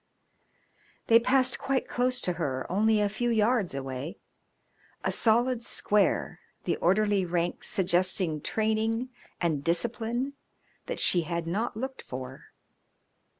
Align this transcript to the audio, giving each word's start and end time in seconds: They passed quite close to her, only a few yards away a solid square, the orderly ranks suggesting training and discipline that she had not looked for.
They 1.05 1.19
passed 1.19 1.59
quite 1.59 1.87
close 1.87 2.19
to 2.21 2.33
her, 2.33 2.65
only 2.71 2.99
a 2.99 3.07
few 3.07 3.29
yards 3.29 3.75
away 3.75 4.17
a 5.03 5.11
solid 5.11 5.61
square, 5.63 6.39
the 6.63 6.75
orderly 6.77 7.23
ranks 7.23 7.69
suggesting 7.69 8.41
training 8.41 9.09
and 9.39 9.63
discipline 9.63 10.33
that 10.87 10.97
she 10.97 11.21
had 11.21 11.45
not 11.45 11.77
looked 11.77 12.01
for. 12.01 12.45